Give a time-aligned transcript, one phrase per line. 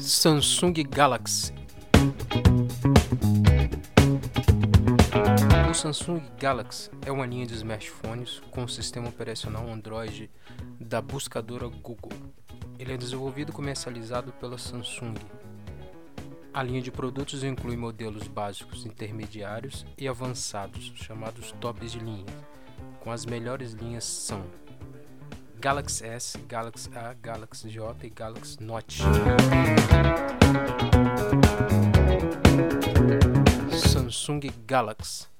[0.00, 1.52] Samsung Galaxy
[5.70, 10.28] O Samsung Galaxy é uma linha de smartphones com o sistema operacional Android
[10.80, 12.12] da buscadora Google.
[12.78, 15.14] Ele é desenvolvido e comercializado pela Samsung.
[16.52, 22.34] A linha de produtos inclui modelos básicos, intermediários e avançados, chamados tops de linha.
[23.00, 24.44] Com as melhores linhas são
[25.64, 28.96] Galaxy S, Galaxy A, Galaxy J e Galaxy Note.
[33.72, 35.33] Samsung Galaxy